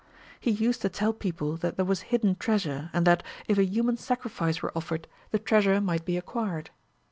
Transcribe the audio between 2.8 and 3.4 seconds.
and that,